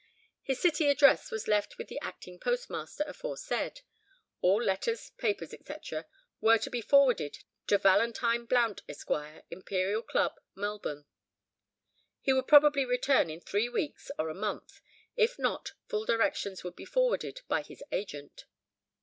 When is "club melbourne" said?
10.01-11.05